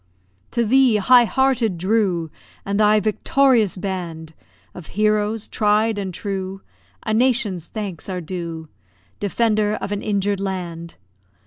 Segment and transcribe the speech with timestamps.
[0.49, 2.31] To thee, high hearted Drew!
[2.65, 4.33] And thy victorious band
[4.73, 6.63] Of heroes tried and true
[7.03, 8.67] A nation's thanks are due.
[9.19, 10.95] Defender of an injured land!